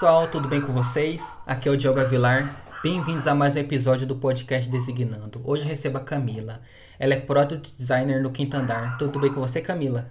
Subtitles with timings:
[0.00, 1.36] Pessoal, tudo bem com vocês?
[1.46, 2.64] Aqui é o Diogo Avilar.
[2.82, 5.42] Bem-vindos a mais um episódio do podcast Designando.
[5.44, 6.62] Hoje recebo a Camila.
[6.98, 8.96] Ela é Product Designer no Quinto Andar.
[8.96, 10.08] Tudo bem com você, Camila?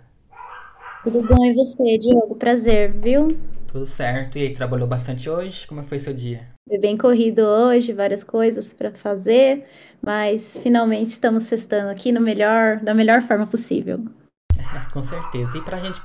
[1.04, 2.36] Tudo bom e você, Diogo?
[2.36, 3.36] Prazer, viu?
[3.66, 4.38] Tudo certo.
[4.38, 5.66] E aí, trabalhou bastante hoje?
[5.66, 6.48] Como foi seu dia?
[6.68, 9.66] Foi bem corrido hoje, várias coisas para fazer,
[10.00, 14.06] mas finalmente estamos testando aqui no melhor, da melhor forma possível.
[14.94, 15.58] com certeza.
[15.58, 16.00] E pra gente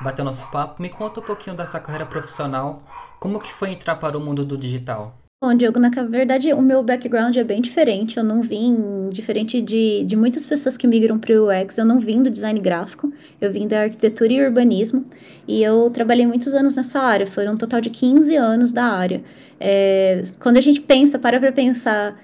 [0.00, 2.78] bater o nosso papo, me conta um pouquinho da sua carreira profissional
[3.20, 5.16] como que foi entrar para o mundo do digital?
[5.42, 8.18] Bom, Diogo, na verdade, o meu background é bem diferente.
[8.18, 11.98] Eu não vim, diferente de, de muitas pessoas que migram para o UX, eu não
[11.98, 13.10] vim do design gráfico,
[13.40, 15.06] eu vim da arquitetura e urbanismo.
[15.48, 19.22] E eu trabalhei muitos anos nessa área, foram um total de 15 anos da área.
[19.58, 22.20] É, quando a gente pensa, para para pensar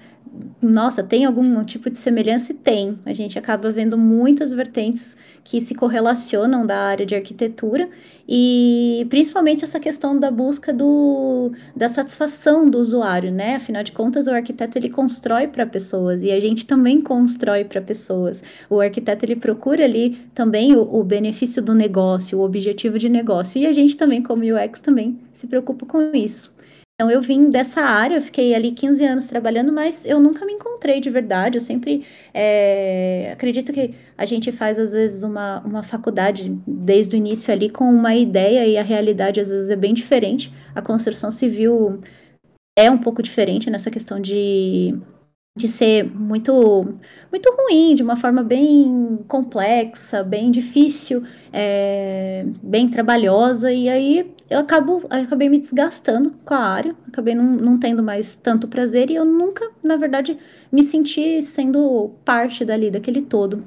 [0.61, 2.53] nossa, tem algum tipo de semelhança?
[2.53, 2.97] Tem.
[3.05, 7.87] A gente acaba vendo muitas vertentes que se correlacionam da área de arquitetura
[8.27, 13.55] e principalmente essa questão da busca do, da satisfação do usuário, né?
[13.55, 17.81] Afinal de contas, o arquiteto ele constrói para pessoas e a gente também constrói para
[17.81, 18.43] pessoas.
[18.69, 23.61] O arquiteto ele procura ali também o, o benefício do negócio, o objetivo de negócio
[23.61, 26.56] e a gente também, como UX, também se preocupa com isso.
[26.99, 30.53] Então, eu vim dessa área, eu fiquei ali 15 anos trabalhando, mas eu nunca me
[30.53, 31.55] encontrei de verdade.
[31.55, 32.03] Eu sempre
[32.33, 37.69] é, acredito que a gente faz, às vezes, uma, uma faculdade desde o início ali
[37.69, 40.51] com uma ideia e a realidade, às vezes, é bem diferente.
[40.73, 42.01] A construção civil
[42.75, 44.95] é um pouco diferente nessa questão de
[45.57, 46.53] de ser muito
[47.31, 54.59] muito ruim, de uma forma bem complexa, bem difícil, é, bem trabalhosa, e aí eu
[54.59, 59.09] acabo, eu acabei me desgastando com a área, acabei não, não tendo mais tanto prazer,
[59.11, 60.37] e eu nunca, na verdade,
[60.71, 63.63] me senti sendo parte dali, daquele todo.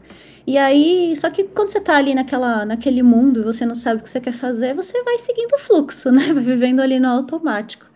[0.47, 4.01] E aí, só que quando você tá ali naquela, naquele mundo e você não sabe
[4.01, 6.33] o que você quer fazer, você vai seguindo o fluxo, né?
[6.33, 7.90] Vai vivendo ali no automático.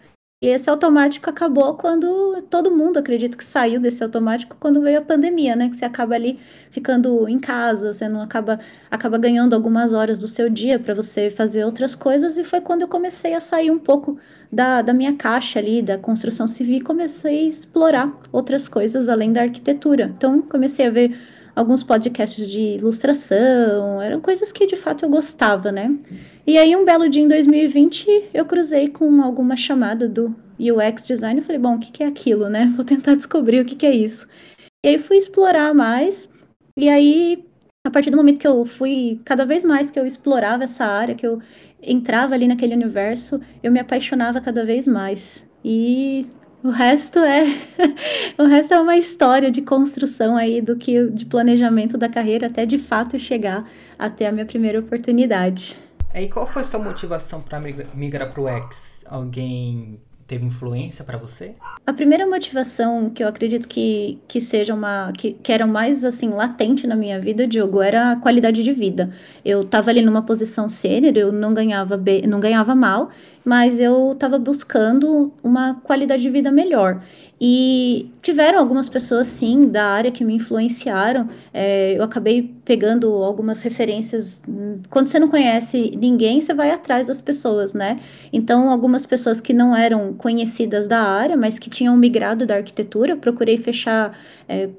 [0.44, 5.00] E esse automático acabou quando todo mundo, acredito que saiu desse automático quando veio a
[5.00, 5.70] pandemia, né?
[5.70, 6.38] Que você acaba ali
[6.70, 8.60] ficando em casa, você não acaba
[8.90, 12.83] acaba ganhando algumas horas do seu dia para você fazer outras coisas e foi quando
[12.83, 14.18] eu comecei a sair um pouco
[14.52, 19.33] da, da minha caixa ali da construção civil e comecei a explorar outras coisas além
[19.33, 20.12] da arquitetura.
[20.14, 21.16] Então comecei a ver
[21.54, 25.96] alguns podcasts de ilustração, eram coisas que de fato eu gostava, né?
[26.46, 31.40] E aí, um belo dia em 2020, eu cruzei com alguma chamada do UX Design
[31.40, 32.72] e falei, bom, o que, que é aquilo, né?
[32.74, 34.26] Vou tentar descobrir o que, que é isso.
[34.84, 36.28] E aí fui explorar mais,
[36.76, 37.44] e aí,
[37.86, 41.14] a partir do momento que eu fui, cada vez mais que eu explorava essa área,
[41.14, 41.40] que eu
[41.80, 45.46] entrava ali naquele universo, eu me apaixonava cada vez mais.
[45.64, 46.26] E
[46.64, 47.45] o resto é
[48.39, 52.64] o resto é uma história de construção aí do que de planejamento da carreira até
[52.64, 55.79] de fato chegar até a minha primeira oportunidade.
[56.14, 59.01] E qual foi a sua motivação para migrar para o X?
[59.05, 61.55] Alguém teve influência para você?
[61.86, 66.31] A primeira motivação que eu acredito que, que seja uma que, que era mais assim
[66.31, 69.13] latente na minha vida, Diogo, era a qualidade de vida.
[69.45, 73.11] Eu estava ali numa posição sênior, eu não ganhava bem, não ganhava mal,
[73.44, 77.00] mas eu estava buscando uma qualidade de vida melhor.
[77.40, 81.28] E tiveram algumas pessoas, sim, da área que me influenciaram.
[81.52, 84.42] É, eu acabei pegando algumas referências.
[84.88, 88.00] Quando você não conhece ninguém, você vai atrás das pessoas, né?
[88.33, 93.16] Então, algumas pessoas que não eram conhecidas da área, mas que tinham migrado da arquitetura,
[93.16, 94.16] procurei fechar
[94.48, 94.70] é,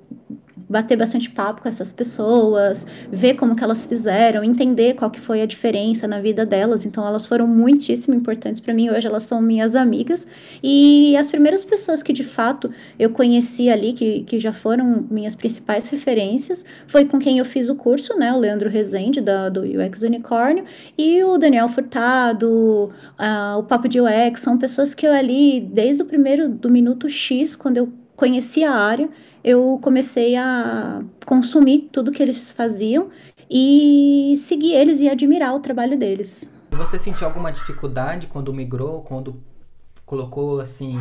[0.76, 5.42] bater bastante papo com essas pessoas, ver como que elas fizeram, entender qual que foi
[5.42, 6.86] a diferença na vida delas.
[6.86, 8.90] Então elas foram muitíssimo importantes para mim.
[8.90, 10.28] Hoje elas são minhas amigas
[10.62, 12.70] e as primeiras pessoas que de fato
[13.00, 17.70] eu conheci ali, que, que já foram minhas principais referências, foi com quem eu fiz
[17.70, 18.34] o curso, né?
[18.34, 20.66] O Leandro Rezende da, do UX Unicórnio
[20.98, 26.04] e o Daniel Furtado, uh, o Papo de UX, são pessoas que eu ali desde
[26.04, 29.10] o primeiro do minuto X, quando eu conheci a área,
[29.44, 33.10] eu comecei a consumir tudo que eles faziam
[33.50, 36.50] e seguir eles e admirar o trabalho deles.
[36.72, 39.42] Você sentiu alguma dificuldade quando migrou, quando
[40.06, 41.00] colocou assim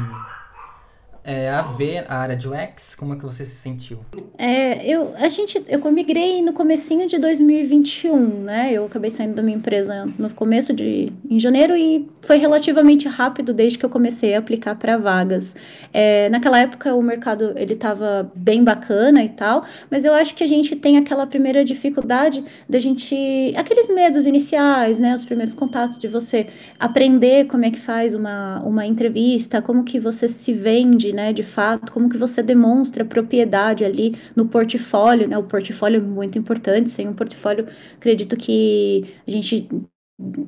[1.25, 2.95] é, a ver a área de UX?
[2.95, 4.01] Como é que você se sentiu?
[4.37, 8.71] É, eu, a gente, eu migrei no comecinho de 2021, né?
[8.73, 13.55] Eu acabei saindo da minha empresa no começo de em janeiro e foi relativamente rápido
[13.55, 15.57] desde que eu comecei a aplicar para vagas.
[15.93, 20.45] É, naquela época o mercado ele estava bem bacana e tal, mas eu acho que
[20.45, 25.15] a gente tem aquela primeira dificuldade da gente aqueles medos iniciais, né?
[25.15, 26.49] Os primeiros contatos de você
[26.79, 31.43] aprender como é que faz uma, uma entrevista, como que você se vende né, de
[31.43, 36.91] fato, como que você demonstra propriedade ali no portfólio, né, o portfólio é muito importante,
[36.91, 37.67] sem um portfólio,
[37.97, 39.69] acredito que a gente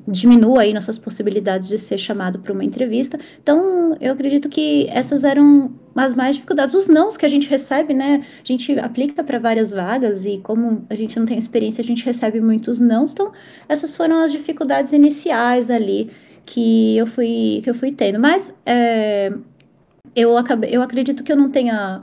[0.07, 3.19] diminua aí nossas possibilidades de ser chamado para uma entrevista.
[3.41, 6.73] Então, eu acredito que essas eram as mais dificuldades.
[6.73, 8.23] Os nãos que a gente recebe, né?
[8.41, 12.05] A gente aplica para várias vagas e como a gente não tem experiência, a gente
[12.05, 13.11] recebe muitos nãos.
[13.11, 13.31] Então,
[13.67, 16.09] essas foram as dificuldades iniciais ali
[16.45, 18.19] que eu fui que eu fui tendo.
[18.19, 19.33] Mas é,
[20.17, 22.01] eu acabei, eu acredito que eu não tenha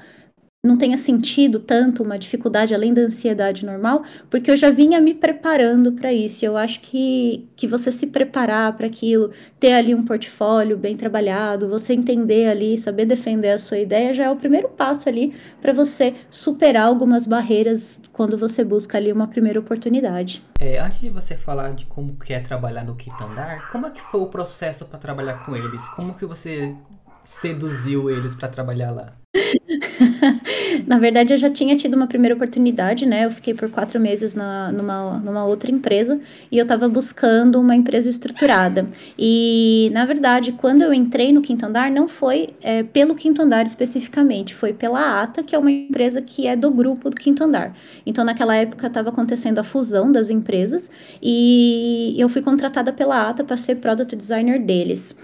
[0.64, 5.12] não tenha sentido tanto uma dificuldade além da ansiedade normal, porque eu já vinha me
[5.12, 6.42] preparando para isso.
[6.42, 9.30] Eu acho que, que você se preparar para aquilo,
[9.60, 14.24] ter ali um portfólio bem trabalhado, você entender ali, saber defender a sua ideia, já
[14.24, 19.28] é o primeiro passo ali para você superar algumas barreiras quando você busca ali uma
[19.28, 20.42] primeira oportunidade.
[20.58, 23.90] É, antes de você falar de como que é trabalhar no Quinto Andar, como é
[23.90, 25.86] que foi o processo para trabalhar com eles?
[25.90, 26.74] Como que você
[27.24, 29.12] seduziu eles para trabalhar lá?
[30.86, 33.24] Na verdade, eu já tinha tido uma primeira oportunidade, né?
[33.24, 37.74] Eu fiquei por quatro meses na, numa, numa outra empresa e eu estava buscando uma
[37.74, 38.86] empresa estruturada.
[39.18, 43.66] E, na verdade, quando eu entrei no Quinto Andar, não foi é, pelo Quinto Andar
[43.66, 47.74] especificamente, foi pela ATA, que é uma empresa que é do grupo do Quinto Andar.
[48.06, 50.90] Então, naquela época, estava acontecendo a fusão das empresas
[51.22, 55.16] e eu fui contratada pela ATA para ser product designer deles.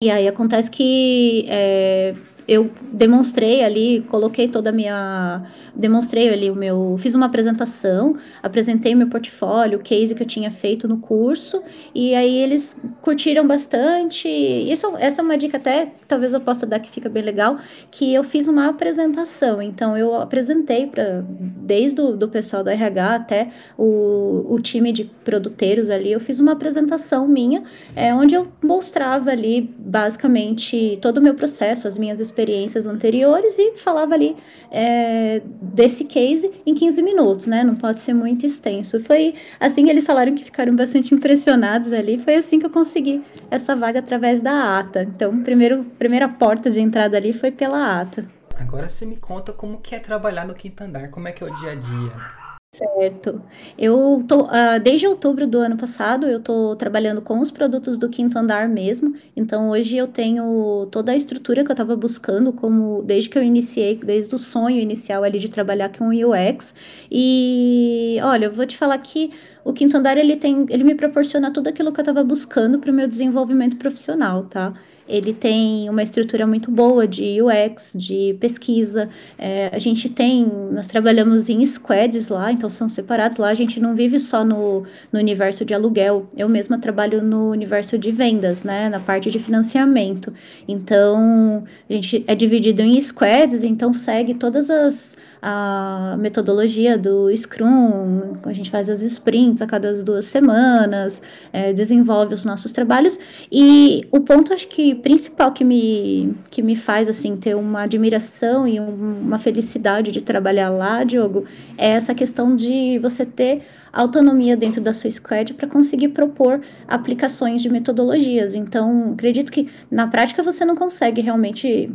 [0.00, 2.14] E aí acontece que é,
[2.48, 5.44] eu demonstrei ali, coloquei toda a minha.
[5.76, 6.96] Demonstrei ali o meu.
[6.98, 11.62] Fiz uma apresentação, apresentei meu portfólio, o case que eu tinha feito no curso,
[11.94, 14.26] e aí eles curtiram bastante.
[14.26, 17.58] Isso, essa é uma dica até, talvez eu possa dar que fica bem legal,
[17.90, 19.60] que eu fiz uma apresentação.
[19.60, 25.04] Então eu apresentei para desde o do pessoal da RH até o, o time de
[25.04, 27.62] produteiros ali, eu fiz uma apresentação minha,
[27.94, 33.58] é, onde eu mostrava ali basicamente todo o meu processo, as minhas experiências experiências anteriores
[33.58, 34.36] e falava ali
[34.70, 37.64] é, desse case em 15 minutos, né?
[37.64, 39.00] Não pode ser muito extenso.
[39.00, 42.18] Foi assim eles falaram que ficaram bastante impressionados ali.
[42.18, 45.02] Foi assim que eu consegui essa vaga através da ata.
[45.02, 48.24] Então, primeiro, primeira porta de entrada ali foi pela ata.
[48.56, 51.46] Agora você me conta como que é trabalhar no quinto andar, como é que é
[51.46, 52.47] o dia a dia.
[52.72, 53.42] Certo.
[53.78, 58.10] Eu tô, uh, desde outubro do ano passado, eu tô trabalhando com os produtos do
[58.10, 59.14] quinto andar mesmo.
[59.34, 63.42] Então, hoje eu tenho toda a estrutura que eu estava buscando, como desde que eu
[63.42, 66.74] iniciei, desde o sonho inicial ali de trabalhar com UX.
[67.10, 69.32] E olha, eu vou te falar que
[69.68, 72.90] o quinto andar ele tem, ele me proporciona tudo aquilo que eu estava buscando para
[72.90, 74.72] o meu desenvolvimento profissional, tá?
[75.08, 79.08] ele tem uma estrutura muito boa de UX, de pesquisa.
[79.38, 83.48] É, a gente tem, nós trabalhamos em squads lá, então são separados lá.
[83.48, 86.28] A gente não vive só no, no universo de aluguel.
[86.36, 90.32] Eu mesma trabalho no universo de vendas, né, na parte de financiamento.
[90.68, 98.34] Então, a gente é dividido em squads, então segue todas as a metodologia do Scrum,
[98.44, 103.18] a gente faz as sprints a cada duas semanas, é, desenvolve os nossos trabalhos.
[103.50, 108.66] E o ponto, acho que principal que me, que me faz assim ter uma admiração
[108.66, 111.44] e uma felicidade de trabalhar lá, Diogo,
[111.76, 113.62] é essa questão de você ter
[113.92, 118.54] autonomia dentro da sua squad para conseguir propor aplicações de metodologias.
[118.54, 121.90] Então, acredito que na prática você não consegue realmente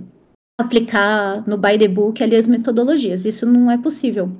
[0.59, 3.25] aplicar no by the book ali as metodologias.
[3.25, 4.31] Isso não é possível.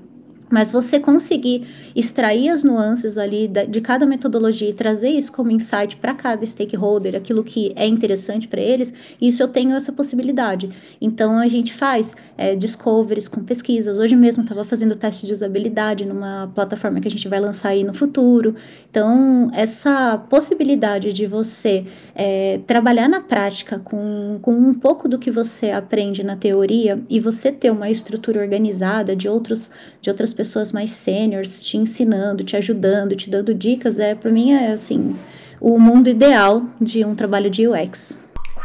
[0.54, 1.66] Mas você conseguir
[1.96, 7.16] extrair as nuances ali de cada metodologia e trazer isso como insight para cada stakeholder,
[7.16, 10.70] aquilo que é interessante para eles, isso eu tenho essa possibilidade.
[11.02, 13.98] Então a gente faz é, discoveries com pesquisas.
[13.98, 17.84] Hoje mesmo estava fazendo teste de usabilidade numa plataforma que a gente vai lançar aí
[17.84, 18.54] no futuro.
[18.92, 21.84] Então, essa possibilidade de você
[22.14, 27.20] é, trabalhar na prática com, com um pouco do que você aprende na teoria e
[27.20, 32.44] você ter uma estrutura organizada de, outros, de outras pessoas pessoas mais sêniores te ensinando,
[32.44, 35.16] te ajudando, te dando dicas, é para mim é assim,
[35.62, 38.18] o mundo ideal de um trabalho de UX.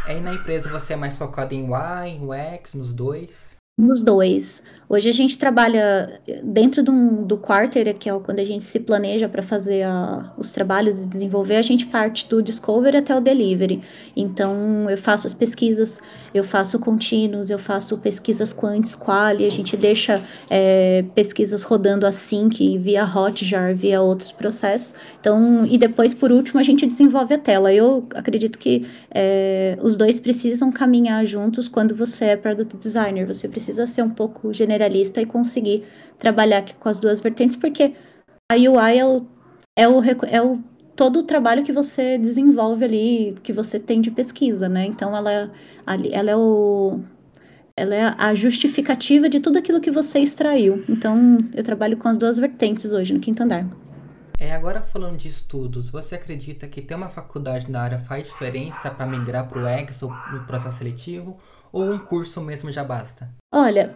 [0.05, 3.58] Aí na empresa você é mais focado em UI, em UX, nos dois?
[3.79, 4.61] Nos dois.
[4.91, 9.29] Hoje a gente trabalha dentro do, do quarter, que é quando a gente se planeja
[9.29, 13.83] para fazer a, os trabalhos e desenvolver, a gente parte do discovery até o delivery.
[14.17, 16.01] Então eu faço as pesquisas,
[16.33, 20.19] eu faço contínuos, eu faço pesquisas quantis, quali, a gente deixa
[20.49, 24.95] é, pesquisas rodando assim, que via Hotjar, via outros processos.
[25.19, 27.71] Então, e depois, por último, a gente desenvolve a tela.
[27.71, 33.27] Eu acredito que é, os dois precisam caminhar juntos quando você é product designer.
[33.27, 35.83] Você precisa ser um pouco generalista e conseguir
[36.17, 37.93] trabalhar com as duas vertentes, porque
[38.51, 39.25] a UI é o,
[39.75, 40.63] é o, é o
[40.95, 44.85] todo o trabalho que você desenvolve ali, que você tem de pesquisa, né?
[44.85, 45.51] Então ela,
[45.85, 46.99] ela é o
[47.77, 50.81] ela é a justificativa de tudo aquilo que você extraiu.
[50.89, 53.65] Então eu trabalho com as duas vertentes hoje no quinto andar.
[54.37, 58.89] É, agora falando de estudos, você acredita que ter uma faculdade na área faz diferença
[58.89, 61.37] para migrar para o EGS ou no processo seletivo?
[61.71, 63.29] Ou um curso mesmo já basta?
[63.53, 63.95] Olha,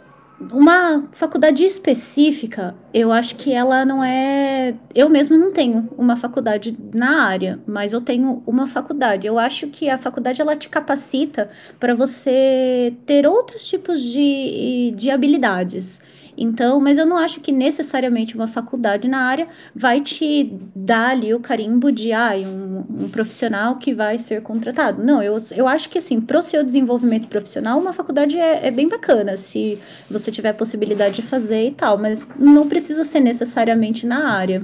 [0.51, 4.75] uma faculdade específica, eu acho que ela não é.
[4.93, 9.27] Eu mesma não tenho uma faculdade na área, mas eu tenho uma faculdade.
[9.27, 11.49] Eu acho que a faculdade ela te capacita
[11.79, 16.01] para você ter outros tipos de, de habilidades.
[16.37, 21.33] Então, mas eu não acho que necessariamente uma faculdade na área vai te dar ali
[21.33, 25.03] o carimbo de ah, um, um profissional que vai ser contratado.
[25.03, 28.71] Não, eu, eu acho que assim, para o seu desenvolvimento profissional, uma faculdade é, é
[28.71, 33.19] bem bacana, se você tiver a possibilidade de fazer e tal, mas não precisa ser
[33.19, 34.61] necessariamente na área.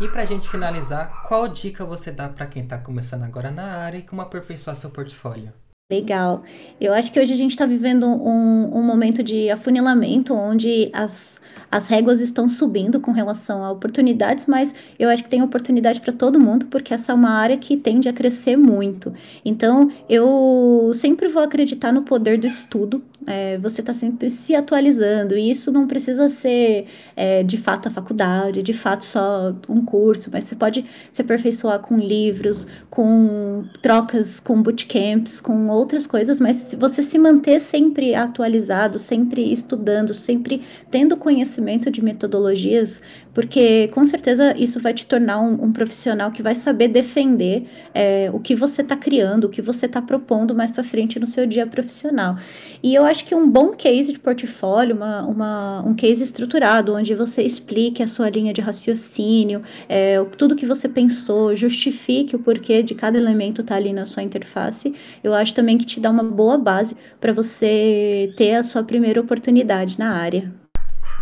[0.00, 3.78] E para a gente finalizar, qual dica você dá para quem está começando agora na
[3.78, 5.52] área e como aperfeiçoar seu portfólio?
[5.90, 6.42] Legal.
[6.78, 11.40] Eu acho que hoje a gente está vivendo um, um momento de afunilamento, onde as,
[11.70, 16.12] as réguas estão subindo com relação a oportunidades, mas eu acho que tem oportunidade para
[16.12, 19.14] todo mundo, porque essa é uma área que tende a crescer muito.
[19.42, 23.02] Então, eu sempre vou acreditar no poder do estudo.
[23.30, 27.90] É, você está sempre se atualizando, e isso não precisa ser é, de fato a
[27.90, 34.40] faculdade, de fato só um curso, mas você pode se aperfeiçoar com livros, com trocas,
[34.40, 41.14] com bootcamps, com outras coisas, mas você se manter sempre atualizado, sempre estudando, sempre tendo
[41.14, 43.02] conhecimento de metodologias,
[43.38, 48.28] porque com certeza isso vai te tornar um, um profissional que vai saber defender é,
[48.34, 51.46] o que você está criando, o que você está propondo mais para frente no seu
[51.46, 52.36] dia profissional.
[52.82, 57.14] E eu acho que um bom case de portfólio, uma, uma, um case estruturado, onde
[57.14, 62.82] você explique a sua linha de raciocínio, é, tudo que você pensou, justifique o porquê
[62.82, 64.92] de cada elemento estar tá ali na sua interface,
[65.22, 69.20] eu acho também que te dá uma boa base para você ter a sua primeira
[69.20, 70.52] oportunidade na área.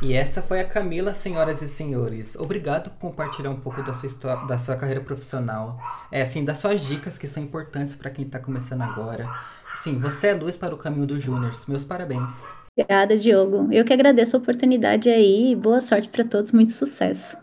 [0.03, 2.37] E essa foi a Camila, senhoras e senhores.
[2.37, 5.81] Obrigado por compartilhar um pouco da sua, história, da sua carreira profissional.
[6.13, 9.29] É assim, das suas dicas que são importantes para quem está começando agora.
[9.75, 11.67] Sim, você é luz para o caminho dos júniors.
[11.67, 12.45] Meus parabéns.
[12.77, 13.69] Obrigada, Diogo.
[13.73, 15.57] Eu que agradeço a oportunidade aí.
[15.57, 17.39] Boa sorte para todos, muito sucesso.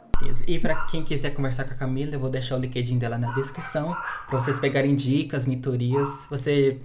[0.47, 3.33] E para quem quiser conversar com a Camila, eu vou deixar o LinkedIn dela na
[3.33, 3.95] descrição
[4.27, 6.07] para vocês pegarem dicas, mentorias.
[6.29, 6.79] Você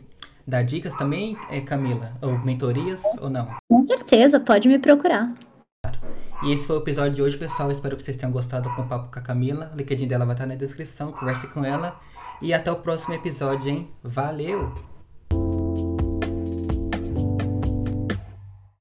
[0.47, 2.13] dá dicas também, é, Camila?
[2.23, 3.55] Ou mentorias ou não?
[3.69, 5.33] Com certeza, pode me procurar.
[6.43, 7.71] E esse foi o episódio de hoje, pessoal.
[7.71, 9.71] Espero que vocês tenham gostado com o papo com a Camila.
[9.75, 11.11] O LinkedIn dela vai estar na descrição.
[11.11, 11.99] Converse com ela.
[12.41, 13.91] E até o próximo episódio, hein?
[14.05, 14.98] Valeu!